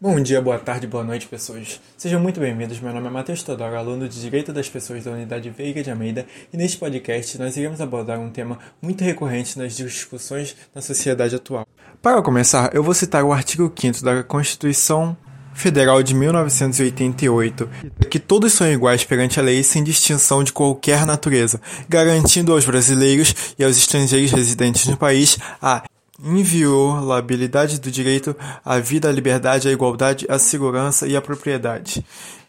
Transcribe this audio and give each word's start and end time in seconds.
Bom 0.00 0.20
dia, 0.20 0.40
boa 0.40 0.60
tarde, 0.60 0.86
boa 0.86 1.02
noite, 1.02 1.26
pessoas. 1.26 1.80
Sejam 1.96 2.20
muito 2.20 2.38
bem-vindos. 2.38 2.78
Meu 2.78 2.92
nome 2.92 3.08
é 3.08 3.10
Matheus 3.10 3.42
Todoro, 3.42 3.74
aluno 3.74 4.08
de 4.08 4.20
Direito 4.20 4.52
das 4.52 4.68
Pessoas 4.68 5.02
da 5.02 5.10
Unidade 5.10 5.50
Veiga 5.50 5.82
de 5.82 5.90
Almeida, 5.90 6.24
e 6.52 6.56
neste 6.56 6.76
podcast 6.76 7.36
nós 7.36 7.56
iremos 7.56 7.80
abordar 7.80 8.20
um 8.20 8.30
tema 8.30 8.60
muito 8.80 9.02
recorrente 9.02 9.58
nas 9.58 9.76
discussões 9.76 10.54
na 10.72 10.80
sociedade 10.80 11.34
atual. 11.34 11.66
Para 12.00 12.22
começar, 12.22 12.72
eu 12.72 12.84
vou 12.84 12.94
citar 12.94 13.24
o 13.24 13.32
artigo 13.32 13.72
5 13.76 14.04
da 14.04 14.22
Constituição 14.22 15.16
Federal 15.52 16.00
de 16.00 16.14
1988, 16.14 17.68
que 18.08 18.20
todos 18.20 18.52
são 18.52 18.70
iguais 18.70 19.02
perante 19.02 19.40
a 19.40 19.42
lei 19.42 19.64
sem 19.64 19.82
distinção 19.82 20.44
de 20.44 20.52
qualquer 20.52 21.04
natureza, 21.04 21.60
garantindo 21.88 22.52
aos 22.52 22.64
brasileiros 22.64 23.34
e 23.58 23.64
aos 23.64 23.76
estrangeiros 23.76 24.30
residentes 24.30 24.86
no 24.86 24.96
país 24.96 25.36
a 25.60 25.82
inviolabilidade 26.22 27.80
do 27.80 27.90
direito 27.90 28.36
à 28.64 28.78
vida, 28.78 29.08
à 29.08 29.12
liberdade, 29.12 29.68
à 29.68 29.72
igualdade, 29.72 30.26
à 30.28 30.38
segurança 30.38 31.06
e 31.06 31.16
à 31.16 31.20
propriedade. 31.20 32.04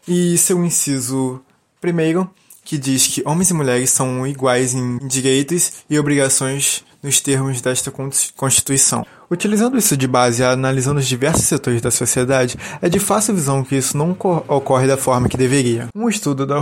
E 0.06 0.36
seu 0.38 0.64
inciso 0.64 1.40
primeiro, 1.80 2.28
que 2.64 2.76
diz 2.78 3.06
que 3.06 3.22
homens 3.24 3.50
e 3.50 3.54
mulheres 3.54 3.90
são 3.90 4.26
iguais 4.26 4.74
em 4.74 4.98
direitos 5.06 5.72
e 5.88 5.98
obrigações 5.98 6.84
nos 7.02 7.20
termos 7.20 7.60
desta 7.60 7.92
Constituição. 8.36 9.06
Utilizando 9.30 9.78
isso 9.78 9.96
de 9.96 10.06
base 10.06 10.42
e 10.42 10.44
analisando 10.44 10.98
os 10.98 11.06
diversos 11.06 11.44
setores 11.44 11.80
da 11.80 11.90
sociedade, 11.90 12.58
é 12.82 12.88
de 12.88 12.98
fácil 12.98 13.34
visão 13.34 13.64
que 13.64 13.76
isso 13.76 13.96
não 13.96 14.10
ocorre 14.10 14.86
da 14.86 14.96
forma 14.96 15.28
que 15.28 15.36
deveria. 15.36 15.88
Um 15.94 16.08
estudo 16.08 16.44
da 16.44 16.56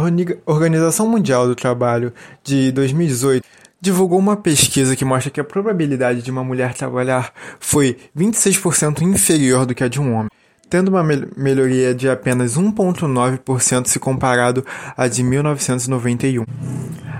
Organização 0.46 1.08
Mundial 1.08 1.46
do 1.46 1.56
Trabalho 1.56 2.12
de 2.44 2.70
2018 2.72 3.42
divulgou 3.80 4.18
uma 4.18 4.36
pesquisa 4.36 4.96
que 4.96 5.04
mostra 5.04 5.30
que 5.30 5.40
a 5.40 5.44
probabilidade 5.44 6.22
de 6.22 6.30
uma 6.30 6.42
mulher 6.42 6.74
trabalhar 6.74 7.32
foi 7.60 7.96
26% 8.16 9.02
inferior 9.02 9.64
do 9.64 9.74
que 9.74 9.84
a 9.84 9.88
de 9.88 10.00
um 10.00 10.14
homem, 10.14 10.30
tendo 10.68 10.88
uma 10.88 11.02
melhoria 11.02 11.94
de 11.94 12.08
apenas 12.08 12.56
1,9% 12.56 13.86
se 13.86 13.98
comparado 13.98 14.64
à 14.96 15.06
de 15.06 15.22
1991. 15.22 16.44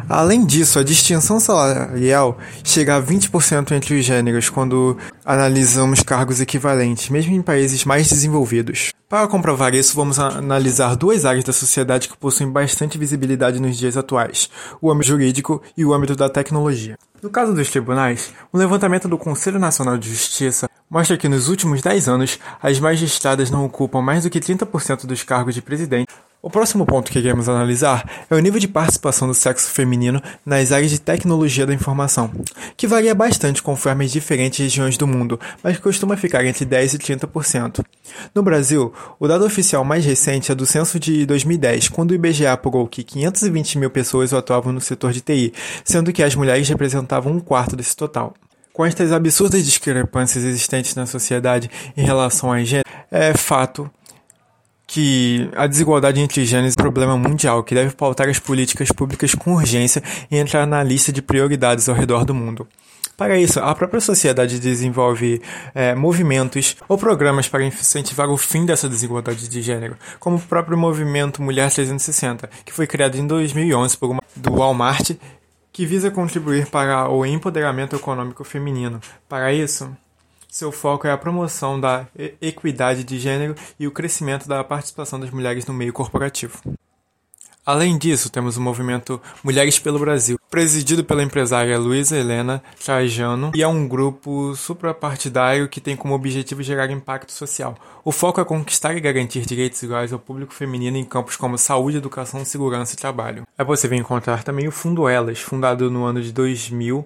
Além 0.09 0.47
disso, 0.47 0.79
a 0.79 0.83
distinção 0.83 1.39
salarial 1.39 2.39
chega 2.65 2.97
a 2.97 3.03
20% 3.03 3.73
entre 3.73 3.95
os 3.95 4.05
gêneros 4.05 4.49
quando 4.49 4.97
analisamos 5.23 6.03
cargos 6.03 6.41
equivalentes, 6.41 7.11
mesmo 7.11 7.35
em 7.35 7.43
países 7.43 7.85
mais 7.85 8.09
desenvolvidos. 8.09 8.91
Para 9.07 9.29
comprovar 9.29 9.75
isso, 9.75 9.95
vamos 9.95 10.19
analisar 10.19 10.97
duas 10.97 11.27
áreas 11.27 11.45
da 11.45 11.53
sociedade 11.53 12.09
que 12.09 12.17
possuem 12.17 12.51
bastante 12.51 12.97
visibilidade 12.97 13.61
nos 13.61 13.77
dias 13.77 13.99
atuais: 13.99 14.49
o 14.81 14.91
âmbito 14.91 15.09
jurídico 15.09 15.63
e 15.77 15.85
o 15.85 15.93
âmbito 15.93 16.17
da 16.17 16.31
tecnologia. 16.31 16.97
No 17.23 17.29
caso 17.29 17.53
dos 17.53 17.69
tribunais, 17.71 18.33
um 18.53 18.59
levantamento 18.59 19.09
do 19.09 19.19
Conselho 19.19 19.59
Nacional 19.59 19.99
de 19.99 20.09
Justiça 20.09 20.71
mostra 20.89 21.19
que 21.19 21.29
nos 21.29 21.49
últimos 21.49 21.83
10 21.83 22.09
anos, 22.09 22.39
as 22.63 22.81
magistradas 22.81 23.51
não 23.51 23.67
ocupam 23.67 24.01
mais 24.01 24.23
do 24.23 24.31
que 24.31 24.41
30% 24.41 25.05
dos 25.05 25.23
cargos 25.23 25.55
de 25.55 25.61
presidente 25.61 26.09
o 26.41 26.49
próximo 26.49 26.87
ponto 26.87 27.11
que 27.11 27.21
queremos 27.21 27.49
analisar 27.49 28.09
é 28.31 28.35
o 28.35 28.39
nível 28.39 28.61
de 28.61 28.69
participação 28.69 29.27
do 29.27 29.35
sexo 29.35 29.71
feminino 29.71 30.23
nas 30.47 30.71
áreas 30.71 30.91
de 30.91 31.01
tecnologia 31.01 31.67
da 31.67 31.75
informação, 31.75 32.31
que 32.77 32.87
varia 32.87 33.13
bastante 33.15 33.61
conforme 33.61 34.05
as 34.05 34.13
diferentes 34.13 34.59
regiões 34.59 34.97
do 34.97 35.07
mundo, 35.07 35.39
mas 35.65 35.79
costuma 35.79 36.17
ficar 36.17 36.45
entre 36.45 36.65
10% 36.65 36.95
e 36.95 36.99
30%. 36.99 37.85
No 38.33 38.43
Brasil, 38.43 38.93
o 39.19 39.27
dado 39.27 39.45
oficial 39.45 39.85
mais 39.85 40.05
recente 40.05 40.53
é 40.53 40.55
do 40.55 40.65
censo 40.65 41.01
de 41.01 41.27
2010, 41.27 41.89
quando 41.89 42.13
o 42.13 42.15
IBGE 42.15 42.47
apurou 42.47 42.87
que 42.87 43.03
520 43.03 43.79
mil 43.79 43.91
pessoas 43.91 44.33
atuavam 44.33 44.73
no 44.73 44.81
setor 44.81 45.13
de 45.13 45.21
TI, 45.21 45.53
sendo 45.85 46.13
que 46.13 46.23
as 46.23 46.37
mulheres 46.37 46.69
representavam 46.69 47.33
um 47.33 47.41
quarto 47.41 47.75
desse 47.75 47.97
total. 47.97 48.33
Com 48.73 48.87
estas 48.87 49.11
absurdas 49.11 49.65
discrepâncias 49.65 50.45
existentes 50.45 50.95
na 50.95 51.05
sociedade 51.05 51.69
em 51.97 52.05
relação 52.05 52.53
a 52.53 52.63
gênero, 52.63 52.89
é 53.11 53.37
fato 53.37 53.91
que 54.89 55.51
a 55.55 55.67
desigualdade 55.67 56.19
entre 56.19 56.47
gêneros 56.47 56.75
é 56.77 56.81
um 56.81 56.83
problema 56.83 57.17
mundial 57.17 57.63
que 57.63 57.75
deve 57.75 57.95
pautar 57.95 58.27
as 58.27 58.39
políticas 58.39 58.91
públicas 58.91 59.35
com 59.35 59.53
urgência 59.53 60.03
e 60.31 60.37
entrar 60.39 60.67
na 60.67 60.83
lista 60.83 61.13
de 61.13 61.21
prioridades 61.21 61.91
ao 61.91 61.95
redor 61.95 62.25
do 62.25 62.35
mundo. 62.35 62.67
Para 63.15 63.39
isso, 63.39 63.61
a 63.61 63.75
própria 63.75 64.01
sociedade 64.01 64.59
desenvolve 64.59 65.43
é, 65.75 65.95
movimentos 65.95 66.77
ou 66.89 66.97
programas 66.97 67.49
para 67.49 67.65
incentivar 67.65 68.31
o 68.31 68.37
fim 68.39 68.65
dessa 68.65 68.89
desigualdade 68.89 69.47
de 69.49 69.61
gênero, 69.61 69.97
como 70.19 70.37
o 70.37 70.41
próprio 70.41 70.79
movimento 70.79 71.43
Mulher 71.43 71.71
360, 71.71 72.49
que 72.65 72.73
foi 72.73 72.87
criado 72.87 73.17
em 73.17 73.27
2011 73.27 73.97
por 73.99 74.11
uma 74.11 74.23
do 74.35 74.55
Walmart, 74.55 75.17
que 75.71 75.85
visa 75.85 76.11
contribuir 76.11 76.67
para 76.67 77.11
o 77.11 77.27
empoderamento 77.27 77.95
econômico 77.95 78.43
feminino. 78.43 79.01
Para 79.29 79.53
isso, 79.53 79.95
seu 80.49 80.73
foco 80.73 81.07
é 81.07 81.13
a 81.13 81.19
promoção 81.19 81.79
da 81.79 82.07
equidade 82.41 83.05
de 83.05 83.19
gênero 83.19 83.55
e 83.79 83.87
o 83.87 83.93
crescimento 83.93 84.49
da 84.49 84.65
participação 84.65 85.21
das 85.21 85.31
mulheres 85.31 85.67
no 85.67 85.75
meio 85.75 85.93
corporativo. 85.93 86.59
Além 87.69 87.99
disso, 87.99 88.31
temos 88.31 88.57
o 88.57 88.63
movimento 88.63 89.21
Mulheres 89.45 89.79
pelo 89.79 89.99
Brasil, 89.99 90.41
presidido 90.51 91.05
pela 91.05 91.23
empresária 91.23 91.79
Luísa 91.79 92.17
Helena 92.17 92.63
Trajano, 92.83 93.53
e 93.55 93.63
é 93.63 93.69
um 93.69 93.87
grupo 93.87 94.57
suprapartidário 94.57 95.69
que 95.69 95.79
tem 95.79 95.95
como 95.95 96.15
objetivo 96.15 96.63
gerar 96.63 96.91
impacto 96.91 97.31
social. 97.31 97.77
O 98.03 98.11
foco 98.11 98.41
é 98.41 98.45
conquistar 98.47 98.97
e 98.97 99.01
garantir 99.03 99.45
direitos 99.45 99.83
iguais 99.83 100.15
ao 100.15 100.19
público 100.19 100.55
feminino 100.55 100.97
em 100.97 101.05
campos 101.05 101.37
como 101.37 101.59
saúde, 101.59 101.99
educação, 101.99 102.43
segurança 102.43 102.95
e 102.95 102.97
trabalho. 102.97 103.47
É 103.59 103.63
possível 103.63 103.99
encontrar 103.99 104.43
também 104.43 104.67
o 104.67 104.73
Fundo 104.73 105.07
Elas, 105.07 105.39
fundado 105.39 105.91
no 105.91 106.05
ano 106.05 106.23
de 106.23 106.33
2000 106.33 107.05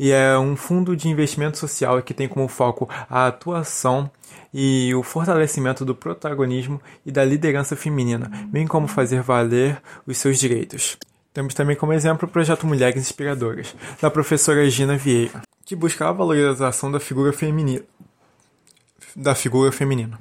e 0.00 0.12
é 0.12 0.38
um 0.38 0.56
fundo 0.56 0.96
de 0.96 1.10
investimento 1.10 1.58
social 1.58 2.00
que 2.00 2.14
tem 2.14 2.26
como 2.26 2.48
foco 2.48 2.88
a 3.08 3.26
atuação 3.26 4.10
e 4.52 4.94
o 4.94 5.02
fortalecimento 5.02 5.84
do 5.84 5.94
protagonismo 5.94 6.80
e 7.04 7.12
da 7.12 7.22
liderança 7.22 7.76
feminina, 7.76 8.30
bem 8.46 8.66
como 8.66 8.88
fazer 8.88 9.20
valer 9.20 9.78
os 10.06 10.16
seus 10.16 10.38
direitos. 10.38 10.96
Temos 11.34 11.52
também 11.52 11.76
como 11.76 11.92
exemplo 11.92 12.26
o 12.26 12.32
projeto 12.32 12.66
Mulheres 12.66 13.02
Inspiradoras, 13.02 13.76
da 14.00 14.10
professora 14.10 14.70
Gina 14.70 14.96
Vieira, 14.96 15.42
que 15.66 15.76
busca 15.76 16.08
a 16.08 16.12
valorização 16.12 16.90
da 16.90 16.98
figura 16.98 17.30
feminina. 17.30 17.84
Da 19.14 19.34
figura 19.34 19.70
feminina. 19.70 20.18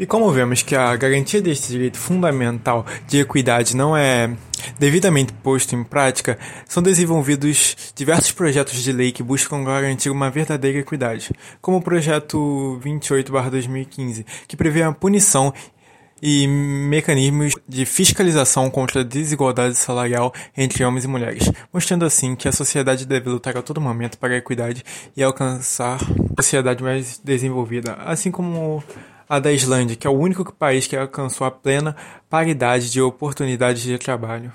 E 0.00 0.04
como 0.04 0.32
vemos 0.32 0.62
que 0.62 0.74
a 0.74 0.96
garantia 0.96 1.40
deste 1.40 1.68
direito 1.68 1.96
fundamental 1.96 2.84
de 3.06 3.20
equidade 3.20 3.76
não 3.76 3.96
é 3.96 4.36
devidamente 4.78 5.32
posto 5.32 5.74
em 5.74 5.84
prática, 5.84 6.38
são 6.66 6.82
desenvolvidos 6.82 7.92
diversos 7.94 8.32
projetos 8.32 8.82
de 8.82 8.92
lei 8.92 9.12
que 9.12 9.22
buscam 9.22 9.64
garantir 9.64 10.10
uma 10.10 10.30
verdadeira 10.30 10.78
equidade, 10.78 11.30
como 11.60 11.78
o 11.78 11.82
projeto 11.82 12.80
28/2015, 12.82 14.24
que 14.46 14.56
prevê 14.56 14.82
a 14.82 14.92
punição 14.92 15.52
e 16.22 16.46
mecanismos 16.46 17.54
de 17.68 17.86
fiscalização 17.86 18.68
contra 18.70 19.00
a 19.00 19.04
desigualdade 19.04 19.76
salarial 19.76 20.32
entre 20.56 20.84
homens 20.84 21.04
e 21.04 21.08
mulheres, 21.08 21.50
mostrando 21.72 22.04
assim 22.04 22.34
que 22.34 22.48
a 22.48 22.52
sociedade 22.52 23.06
deve 23.06 23.28
lutar 23.28 23.56
a 23.56 23.62
todo 23.62 23.80
momento 23.80 24.18
para 24.18 24.34
a 24.34 24.38
equidade 24.38 24.84
e 25.16 25.22
alcançar 25.22 26.00
uma 26.02 26.42
sociedade 26.42 26.82
mais 26.82 27.20
desenvolvida, 27.22 27.94
assim 28.04 28.30
como 28.30 28.82
a 29.28 29.38
da 29.38 29.52
Islândia, 29.52 29.96
que 29.96 30.06
é 30.06 30.10
o 30.10 30.18
único 30.18 30.52
país 30.52 30.86
que 30.86 30.96
alcançou 30.96 31.46
a 31.46 31.50
plena 31.50 31.94
paridade 32.30 32.90
de 32.90 33.00
oportunidades 33.00 33.82
de 33.82 33.98
trabalho. 33.98 34.52